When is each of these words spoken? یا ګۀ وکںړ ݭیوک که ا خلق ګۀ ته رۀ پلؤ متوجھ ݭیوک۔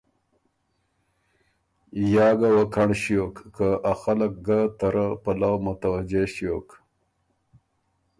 یا 2.13 2.27
ګۀ 2.39 2.49
وکںړ 2.57 2.89
ݭیوک 3.01 3.35
که 3.55 3.67
ا 3.91 3.93
خلق 4.01 4.33
ګۀ 4.47 4.59
ته 4.77 4.87
رۀ 4.93 5.05
پلؤ 5.23 5.55
متوجھ 5.63 6.19
ݭیوک۔ 6.33 6.69